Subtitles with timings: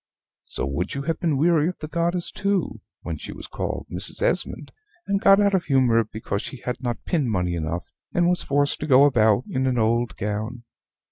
[0.45, 4.23] So would you have been weary of the goddess too when she was called Mrs.
[4.23, 4.71] Esmond,
[5.05, 8.79] and got out of humor because she had not pin money enough, and was forced
[8.79, 10.63] to go about in an old gown.